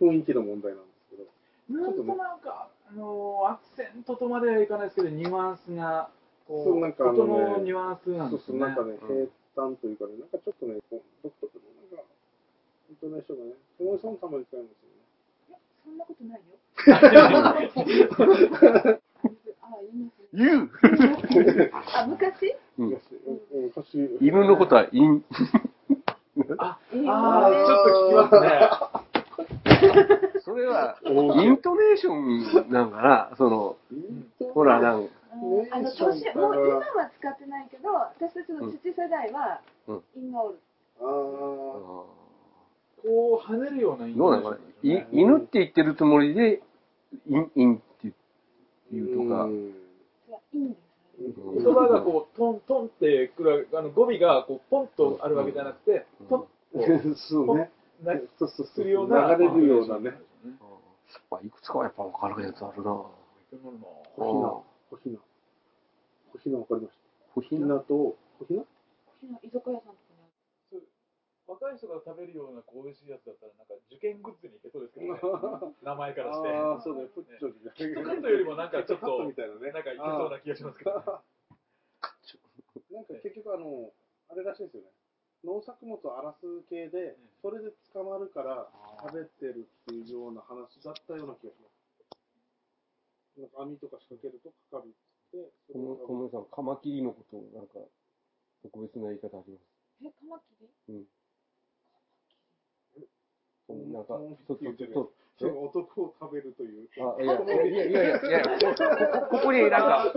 [0.00, 1.80] 雰囲気の問題なんですけど。
[1.80, 6.10] なんとなんか、あのアクセントとまではいかないですけど、ニュアンスが、
[6.46, 8.60] こそうなんかね音のニュアンスなんそうそう、ですよね。
[8.60, 11.62] なんかね、うん平坦というかね、なんかちょっとね、こう独特の
[11.96, 12.10] なんか、
[12.90, 14.96] イントネーションがね、そのたまに使いますよね。
[15.48, 16.46] いやそんなことないよ。
[19.62, 20.18] あ、言います。
[20.18, 20.26] ね。
[20.34, 20.70] 言う。
[21.94, 22.56] あ、昔？
[22.78, 22.88] うん。
[22.88, 23.02] 昔、
[23.54, 23.62] うん。
[23.62, 25.24] 昔犬のことは、イン。
[26.58, 27.12] あ、いいよ。
[27.12, 28.68] あーちょっと聞きますね。
[30.42, 33.76] それは、イントネーションなんかな、その、
[34.52, 35.36] ほら、なんか、あ
[35.80, 40.58] の年もう今は使ってないけど、私たちの父世代はうん、因がおる。
[41.00, 42.19] あー
[43.02, 44.50] こう跳ねるようなインどうなのか？
[44.50, 44.60] ない
[45.12, 46.62] 犬って言ってるつもりで、
[47.28, 48.12] イン、インって
[48.92, 49.48] 言うとか、
[50.48, 50.76] 言
[51.74, 56.48] 葉がこう、トントンってくる、あの語尾がこうポンとあるわけじゃなくて、うんトンと
[57.16, 57.70] そうね。
[58.02, 58.66] なそうそうそう。
[58.74, 59.36] するような。
[59.36, 60.16] 流れるようなね。
[61.30, 62.90] まあいくつかはやっぱ分からんやつあるな。
[64.16, 64.48] 小ひな。
[64.90, 65.18] 小ひな。
[66.32, 67.00] 小ひなわかりました。
[67.34, 68.16] 小小ひなと、小
[68.48, 68.62] ひな
[69.42, 70.09] 居酒屋さんとかに
[71.50, 75.18] 若い人が食べるようなこう美味しいやつだったら、なんか受験グッズにいけそうですけどね。
[75.82, 76.48] 名前からして。
[76.48, 79.72] ああ、そうだよ、プッチョキットカットよりもなんかちょっと、カットみたいなね。
[79.72, 81.02] なんかいけそうな気がしますけど、ね。
[82.94, 83.92] なんか結局あの、
[84.30, 84.92] あれらしいですよね。
[85.42, 88.70] 農作物を荒らす系で、それで捕まるから
[89.02, 91.80] 食べてるっていうような話だったような気がします。
[93.40, 94.92] なんか網とか仕掛けるとかかるっ
[95.32, 97.80] て小室さん、カマキリのことをなんか、
[98.62, 99.64] 特別な言い方あります。
[100.04, 100.94] え、カマキリ？
[100.94, 101.06] うん。
[103.92, 105.12] なんか、ちょっと、ちょっと、
[105.62, 106.88] 男を食べるという。
[106.98, 108.42] あ、いや、いやいやいやいや、
[109.30, 110.12] ここになんか、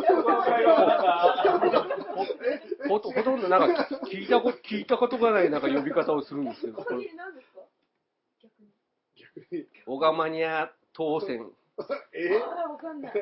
[2.89, 7.62] ほとんどなんか聞いたこと、聞いたことがないなんか呼び方をするんですけど、カマキリなんですか
[8.42, 8.70] 逆に。
[9.16, 9.66] 逆に。
[9.88, 11.50] オガマニア当選。
[12.13, 13.13] えああ、わかんない。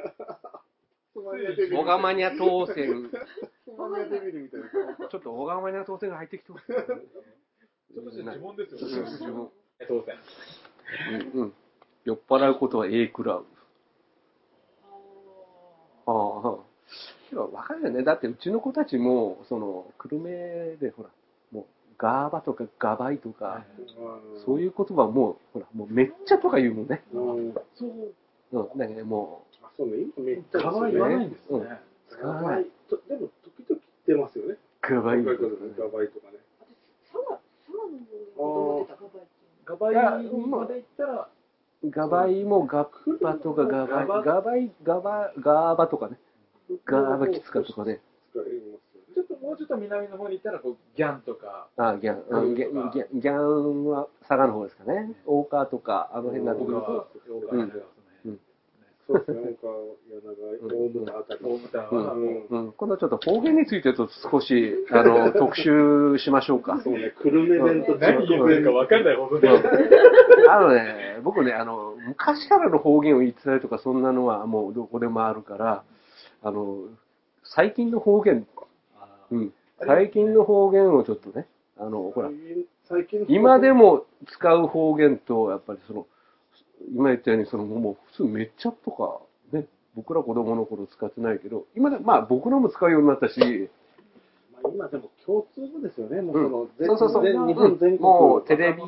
[1.15, 3.11] オガマニア当選。
[5.11, 6.77] ちょっとオガマニア当選が入ってきてます、ね。
[7.93, 9.51] ちょっとした呪文ですよ
[9.89, 10.03] うんね。
[10.03, 10.15] 呪文当選。
[11.33, 11.53] うんうん。
[12.05, 13.45] 酔っ払うことは A クラウ。
[16.05, 16.71] ああ。
[17.31, 18.03] けど、わかるよね。
[18.03, 21.09] だって、うちの子たちも、その、久留米で、ほら、
[21.51, 21.65] もう、
[21.97, 23.65] ガーバとかガバイとか、
[24.45, 27.03] そういう言葉も、ほら、もうめっちゃとか言うもんね。
[27.13, 27.37] うん。
[27.47, 27.53] うん。
[27.55, 31.69] だけどね、もあ、そうね、今めっちゃガバ言わないんですうんね。
[32.09, 32.65] う、使わない。
[32.89, 34.57] とでも、時々言ってますよね。
[34.81, 35.39] ガバイとかね。
[35.77, 36.37] ガバイとかね。
[37.11, 39.30] サマ、サマの方に子供出たガバイ
[39.65, 41.29] ガバイまで行ったら、
[41.89, 46.17] ガバイもガッバとかガバイ、ガバイ、ガバ、ガーバとかね。
[46.85, 48.01] ガーバキツカとかね。
[48.31, 48.77] 使いますよね。
[49.13, 55.13] ちょっともうちょっと南の方に行ったら、こう、ギャンとか、あ、ギャン、うんギャン、ギャン、ギャンは佐賀の方ですかね。
[55.25, 57.07] 大川とか、あの辺になってくると。
[57.51, 57.83] うん
[59.11, 61.39] そうですね、あたり。
[61.43, 62.71] うは、ん、うん。
[62.73, 66.79] 今度はちょっと方言についてと少し、あの、 特集しましょうか。
[66.83, 69.49] そうね、久留米弁と何言ってるか分かんないほどで。
[70.49, 75.83] あのね、僕ね、あの、昔からの方言を言ってたりとか、そんなのはもうどこでもあるから、
[76.41, 76.85] あの、
[77.43, 78.47] 最近の方言、
[79.31, 79.53] うん。
[79.85, 81.47] 最近の方言をちょっとね、
[81.77, 82.29] あの、ほら、
[82.85, 86.07] 最近今でも使う方言と、やっぱりその、
[86.89, 93.39] 今言ったように、その、もう普通めっちゃとか、ね、僕ら子供の頃使ってないけど、今で、まあ僕らも使うようになったし、
[94.53, 96.43] まあ今でも共通語ですよね、もううん。
[96.45, 97.11] その、そうそう。
[97.13, 97.23] そう。
[97.23, 97.99] 全日本全国。
[97.99, 98.81] もうテレビ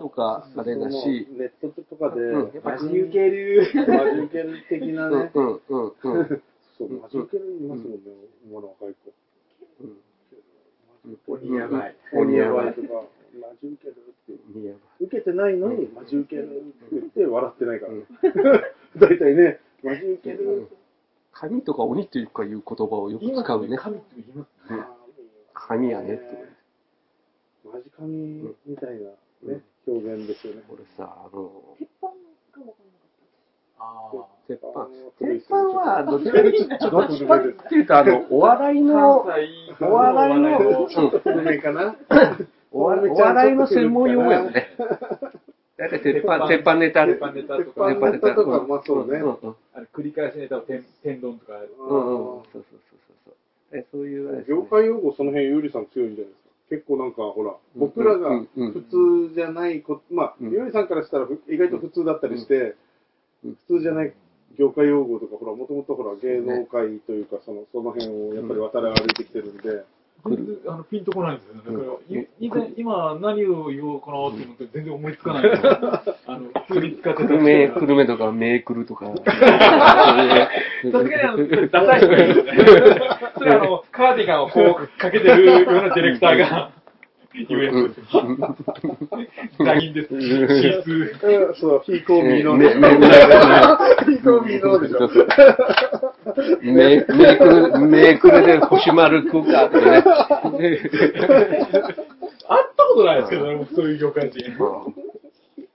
[0.00, 2.54] とかあれだし、ネットとかで、うん。
[2.54, 5.18] やっぱマジ受ける、マジ受ける的なうん。
[5.20, 5.30] ね。
[5.34, 5.46] うん。
[5.46, 5.84] うん。
[5.84, 5.92] うん。
[6.78, 7.98] そう、マジ受けるいますもんね、
[8.46, 9.12] 今の若い子。
[11.26, 11.96] 鬼やばい。
[12.12, 13.02] 鬼やばいとか、
[13.38, 14.58] マジ受けるって。
[14.58, 17.92] いや受けてないのに、マジ受けるって言って笑ってないから。
[19.08, 20.68] 大体ね、マジ受ける。
[21.32, 23.76] 神とか鬼っていうかいう言葉をよく使うね。
[23.76, 24.84] 神って言いますね。
[25.54, 26.24] 神やねって。
[27.64, 29.10] マジ神みたいな
[29.42, 30.62] ね、表現ですよね。
[30.68, 32.16] これさ、あの、鉄板がわ
[32.52, 33.18] かんなかっ
[33.78, 33.82] た。
[33.82, 34.88] あ鉄板あ。
[35.18, 39.26] 鉄板は、どっちかどっちかっていうと、あの、お笑いの、
[39.80, 41.96] お笑いの、うん古めかな
[42.82, 44.68] お笑いの専門用語やもんね。
[45.76, 47.06] だいたい鉄板、鉄板ネタ。
[47.06, 49.18] 鉄板ネタと鉄か、板ネタとか、まあそうね。
[49.18, 49.36] あの
[49.92, 52.42] 繰り返しネタを天天丼とか、うんうん。
[52.42, 53.34] そうそうそうそう。
[53.72, 56.50] え、そういう業界用語その辺ゆうりさん強いんじゃないですか。
[56.70, 62.54] 結構なんかほら、僕らが普通じゃないこまあ、うんゆうりさんからしたらふ意外と普通だったりして、
[63.44, 64.14] うん普通じゃない
[64.58, 69.82] 業界用語とか、ほら、もともとほら、芸能界というか、その、その辺をやっぱり渡り歩いてきてるんで、
[70.24, 71.62] あのピンとこないんですよね。
[71.66, 75.50] だから、い以前今何を言おうかなって思って全然思いつかない。
[76.26, 79.06] あの、普通に使ってたくるめ、くるめとか、めくるとか。
[79.06, 82.52] さすがにあの、ダサい人ですね。
[83.36, 86.70] それはあの、カーディガンをこうかけてるようなディレクターが
[87.34, 88.08] 言うやつです。
[89.64, 90.08] ザギンです。
[90.08, 94.98] シースうんそう、フィーコーミーの、め、フ、ィーコーミーのでしょ。
[96.62, 100.02] め、めくる、めくるで星丸食うかってね。
[100.02, 100.04] 会っ
[102.76, 104.40] たことないですけどね、そういう業界人。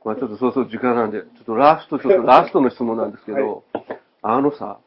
[0.05, 3.63] まあちょっとそうそう時間なんで、ちょっとラスト、ちょっとラストの質問なんですけど、
[4.21, 4.79] あのさ、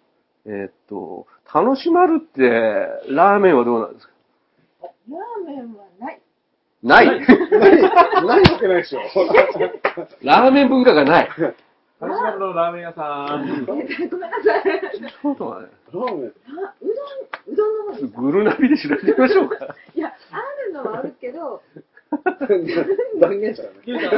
[0.46, 2.40] えーっと、楽しまるって、
[3.12, 4.12] ラーメンはどうなんですか
[4.82, 6.20] ラーメンはない。
[6.82, 9.00] ないない、ないわけないでしょ。
[10.22, 11.28] ラーメン文化がない。
[11.28, 13.66] カルシマルのラーメン屋さん。
[13.68, 14.62] えごめんなさい。
[15.22, 15.68] そうだね。
[15.92, 16.32] ラーメン。
[16.66, 18.20] あうどん、うどんの方ですか？
[18.22, 19.56] グルナビで調べてみましょうか。
[19.94, 21.60] いや、あるのはあるけど、
[23.20, 23.68] 断言した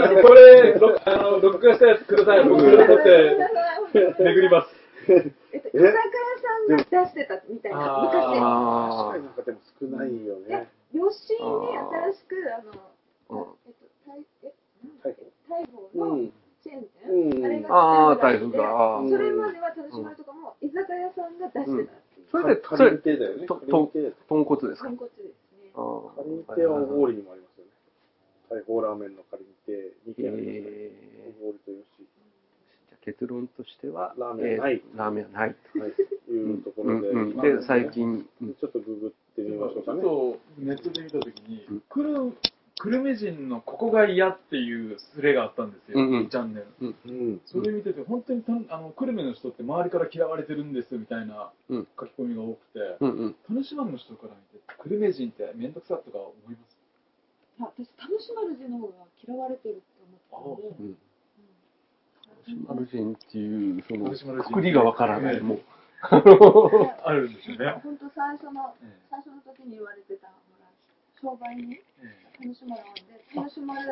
[0.01, 0.23] らね。
[0.23, 2.45] これ、ろあの、録画したやつください。
[2.49, 3.37] 僕、撮って、
[4.23, 4.82] 巡ります。
[5.53, 5.93] えっと、居酒屋
[6.39, 8.13] さんが出してたみたいな、昔。
[8.13, 10.71] 確かになんかでも少ないよね。
[10.95, 15.17] 余震に新しく、あの、えっと、大、え、
[15.49, 16.31] 大砲の
[16.63, 16.89] チェーン
[17.31, 19.03] 店、う、あれが出てた。
[19.09, 21.93] それまでは楽しまるとかも居酒屋さんが出してた。
[22.31, 23.47] それで、それ、だよね。
[23.47, 23.91] と、と、
[24.29, 24.89] 豚骨ですか？
[24.89, 25.23] 豚骨です
[25.59, 25.73] ね。
[25.75, 27.71] カリン亭は大りにもありますよね。
[28.51, 29.93] 大砲ラーメンのカリン亭。
[33.05, 35.57] 結論としては、ラーメンはないえーラーメンはない。
[35.79, 35.93] はい。
[36.31, 37.09] いうところで。
[37.09, 40.03] うんうんまあねで、最近、うんちょっとググってみましょうかね。
[40.03, 42.33] ちょっとネットで見たときにうん、クル
[42.81, 46.67] 久留米人のここが嫌っていうスレがあったんですよ、うんうんチャンネル。
[46.81, 47.41] うん。
[47.47, 53.35] それ見てて、本当にたあの久留米の人って周りから嫌われてるんですみたいなうん書き込みが多くて、うんうん。
[53.63, 56.79] 田島の人から見て、久留米人って面倒くさとか思います？
[57.61, 59.83] あ私、田島るじの方が嫌われてるって
[60.33, 60.95] 思ってたんで。
[62.67, 65.35] マルジンっていう、その、くくりがわからない。
[65.37, 65.61] ええもう。
[67.05, 67.81] あるんですよね。
[67.83, 70.67] 本当最初のえ最初の時に言われてたほら
[71.21, 73.89] 商売にえええ楽しまるんで楽しまる。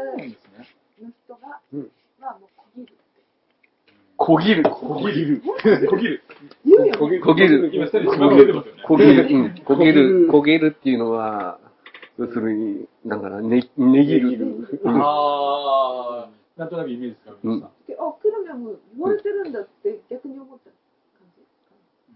[1.01, 3.01] の人が、うんはもうこぎるって
[4.17, 4.63] こぎる。
[4.65, 5.43] こぎる。
[5.89, 6.23] こぎる。
[6.99, 7.71] こぎこぎる。
[8.87, 9.29] こぎる。
[9.31, 9.59] うん。
[9.65, 10.29] こぎる。
[10.29, 11.59] こぎるっていうのは、
[12.19, 14.59] 要するに、なんかな、ね、ねぎる。
[14.83, 17.93] うんああ、なんとなくイメージつかみました。
[17.93, 20.71] であクルメも言われてるんだって逆に思った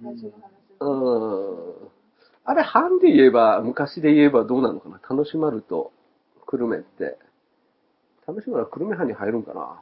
[0.04, 1.88] 感じ最初の話うん。
[2.44, 5.92] あれ、班で言えば、昔で言えばどうなのかな楽しまると、
[6.46, 7.16] 久留米って。
[8.26, 9.80] 楽しまるは久留米班に入るんかな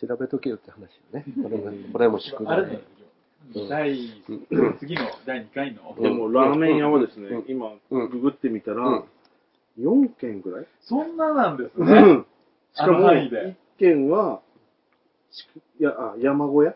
[0.00, 1.24] 調べとけよって話よね。
[1.42, 2.80] これも、これも宿題。
[3.68, 4.22] 第、
[4.78, 5.96] 次の第2回の。
[6.00, 9.04] でも、ラーメン屋はですねうん、今、うんググってみたらうん、
[9.80, 10.66] 4軒ぐらい？
[10.82, 12.24] そんななんですうね。
[12.72, 12.76] ん。
[12.76, 14.40] しあかも、の範囲で1軒は、
[15.80, 16.74] や、あ、山小屋？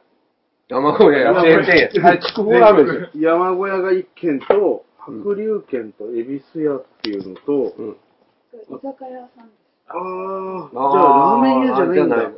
[0.69, 2.09] 山小屋や、チェーン店や。
[2.09, 3.29] あれ、筑豊ラーメンですよ。
[3.33, 7.97] 山小屋が1軒と、白龍軒と恵比寿屋っていうのと、うん。
[8.53, 12.31] 居酒屋さんですあー、じゃあラーメン屋じゃないんだ。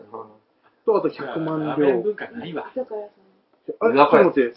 [0.86, 1.66] と、あと100万両。
[1.66, 2.70] ラーメン文化ないわ。
[2.74, 3.10] 居酒屋さん
[3.80, 4.54] あれ、ちょっと待って、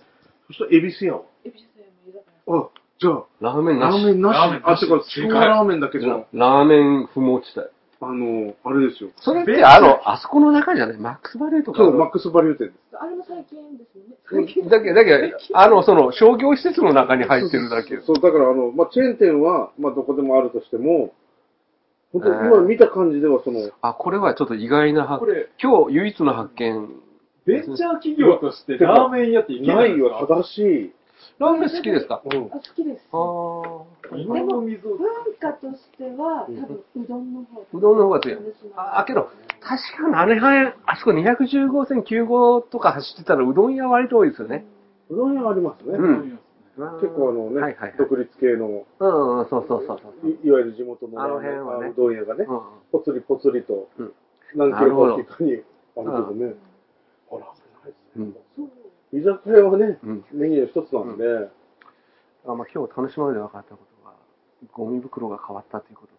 [0.47, 1.21] そしたら恵比寿屋は？
[1.45, 3.93] エビシュさんも居酒屋さんあ、じゃあ、ラーメンなし。
[3.93, 6.25] ラーメンなしラーメンなしあ、てか、筑豊ラーメンだけじゃん。
[6.33, 7.67] ラーメン不毛地帯。
[7.99, 9.09] あの、あれですよ。
[9.17, 10.97] それって、あの、あそこの中じゃない？
[10.97, 11.79] マックスバリューとか？
[11.79, 12.97] そう、マックスバリュー店です。
[12.99, 18.01] あれも最近ですよねうん最近だけど、だけど、あの、その、商業施設の中に入ってるだけよ。
[18.05, 21.13] そう、だからあの、まあ、チェーン店は、まあ、どこでもあるとしても、
[22.13, 26.89] 本当にえー今見た感じでは、その、あ、これはちょっと意外な発これ、今日唯一の発見。
[27.45, 30.15] ベンチャー企業としてラーメン屋っていけなないいんですか？
[30.17, 30.93] は正しい。
[31.39, 32.21] ラーメン好きですか？
[32.25, 32.45] うん。
[32.47, 34.15] あ好きですあー。
[34.17, 35.07] 日本の水を文
[35.39, 38.39] 化としては多うん分うどんの方うどんの方が強い。
[38.75, 39.29] あ、けど、
[39.61, 44.65] 確かにあれは、あそこ215線9号とか走ってたらうどん屋割と多いですよね。
[45.09, 45.97] うどん屋ありますね。
[45.97, 46.39] うん
[47.01, 47.95] 結構あのね、はいはいはい。
[47.97, 50.29] 独立系の、うんうん、そうそうそうそう。
[50.29, 52.59] いいわゆる地元のあの辺はねうどん屋がね、うん
[52.91, 54.13] ぽつりぽつりとうん、
[54.55, 56.53] 何キロかにあるけどね。
[57.31, 58.35] あら、危ないですねうん。
[59.13, 60.25] 居酒屋はね、うん。
[60.31, 61.49] メニューの一つなんで、
[62.45, 64.13] あまあ、今日楽しまで分かったことは、
[64.73, 66.17] ゴミ袋が変わったということと、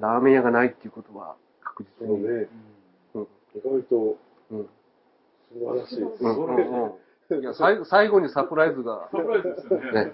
[0.00, 2.22] ラーメン屋がないっていうことは確実に。
[2.22, 2.48] そうね、
[3.14, 3.22] うん。
[3.22, 3.26] 意
[3.64, 4.16] 外と
[4.50, 4.68] うん。
[5.52, 10.04] 素晴らしい最後最後にサプライズが、サプライズですよね。
[10.04, 10.12] ね、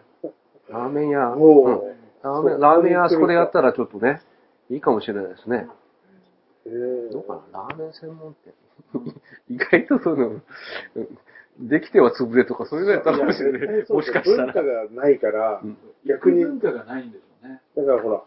[0.69, 4.23] ラーメン屋、もうんう、ラーメンラーメン屋あそこでやったらちょっとね、
[4.69, 5.67] いいかもしれないですね。
[6.67, 8.55] えーどうかな、ラーメン専門店。
[9.49, 11.19] 意外とその、うん
[11.61, 13.85] できては潰れとかそういうのやったかもしれない。
[13.89, 14.53] もしかしたら。
[14.53, 15.77] 文化がないから、うん
[16.09, 17.61] 逆に、文化がないんでしょうね。
[17.77, 18.23] だからほら、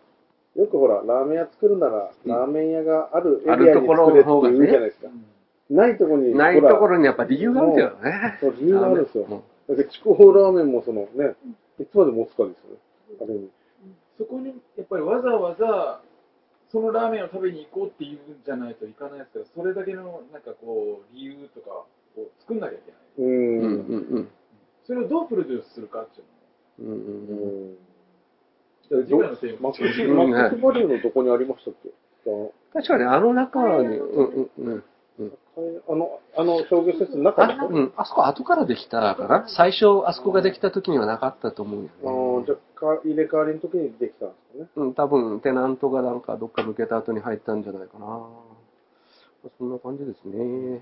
[0.55, 5.07] よくほら、ラーメン屋作るなら、うんラーメン屋があるエあリアにるところ作れっての方がね言うじゃないですか。
[5.69, 8.37] ないところに、ないところにやっぱ理由があるけどね。
[8.39, 11.35] そう理由があるんですようんだって、筑豊ラーメンもそのね、
[11.79, 12.77] いつまで持つかですよね。
[13.21, 13.49] あれに。
[14.17, 16.01] そこに、やっぱりわざわざ、
[16.69, 21.85] そのラーメンを食べに行こうっていうんじゃないといかないですけど、それだけの、なんかこう、理由とか
[22.17, 23.01] を作んなきゃいけない。
[23.17, 23.21] う。
[23.21, 23.65] うんん
[24.17, 24.29] うん
[24.85, 26.23] それをどうプロデュースするかってい
[26.85, 26.95] うのを。
[26.95, 27.77] うんうんうんうん
[28.89, 31.89] じゃあ次回のテーママックス、バリューのどこにありましたっけ？
[32.73, 34.83] 確かにあの中に、うんうん
[35.19, 35.33] うん。
[35.87, 37.53] あの、あの商業施設の中で？
[37.53, 39.45] あ、うん、あそこ後からできたかな？
[39.55, 42.45] 最初、あそこができた時にはなかったと思うよね。
[42.45, 44.69] じゃあか入れ替わりの時にできたんですかね。
[44.75, 48.27] うん、多分、テナントがなんかどっか抜けた後に入ったんじゃないかな。
[49.57, 50.81] そんな感じですね。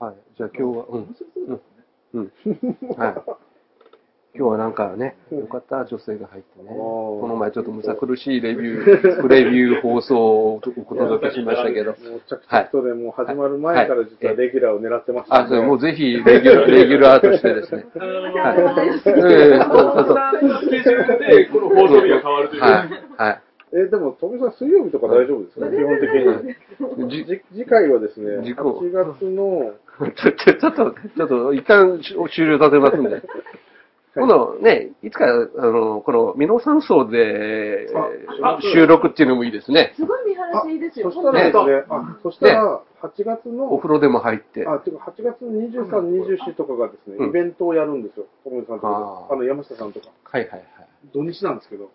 [0.00, 0.14] はい。
[0.36, 1.16] じゃあ今日は、うん。
[2.14, 2.32] うん。
[2.96, 3.48] はい。
[4.38, 6.68] 今日はなんかね、よかった、女性が入ってね。
[6.68, 11.90] この前ちょっとむさ苦しいレビュー、プ レビュー放送をお届けしましたけど。
[11.90, 17.86] もう着々とでもう始まる前から実はレギュラーを狙ってましたあ、それもうぜひレギュラー、 レギュラーとしてですね。
[17.98, 22.62] あのはいー、ええ そうそうそうさんのスケジュールで、この放送日が変わるという。
[22.62, 22.72] はい。
[23.16, 23.40] はい。
[23.72, 27.10] えーでも、富さん、水曜日とか大丈夫ですね、基本的に。
[27.10, 29.72] じじ次回はですね、事故8月の、
[30.16, 33.22] ちょ、ちょ、ちょっと、ちょっと、一旦終了させますんで。
[34.14, 37.86] 今度ね、いつか、あの、この、ミノ山荘で
[38.42, 39.92] あ収録っていうのもいいですね。
[39.96, 41.12] すごい見晴らしいいですよ。
[41.12, 44.66] そしたらですね、あ、そしたら、8月の、お風呂でも入って。
[44.66, 45.86] あ、ていうか、8月23、
[46.26, 48.26] 24とかがですね、うんイベントをやるんですよ。
[48.44, 50.08] 友さんとかあの、山下さんとか。
[50.24, 50.62] はいはいはい。
[51.12, 51.90] 土日なんですけど。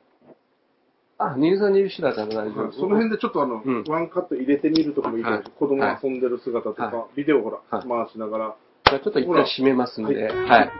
[1.31, 2.71] あ、23、24だったら大丈夫。
[2.73, 8.55] その辺でちょっとあの、うんワンカット入れてみるとかもいいと思うし、はい子供が遊んでる姿とか、はビデオほら、はい回しながら。
[8.89, 10.71] じゃあちょっと一旦締めますんで、はい。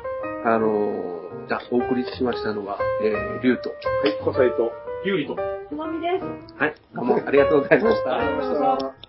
[0.46, 1.14] あのー
[1.48, 3.70] じゃあお送りしましたのは、えー、リュウと。
[3.70, 4.72] はい、小斎と。
[5.06, 5.36] 有利と。
[5.68, 6.56] つまみです。
[6.56, 6.76] はい。
[6.96, 8.16] どうもありがとうございました。
[8.16, 9.03] ありがとうございました。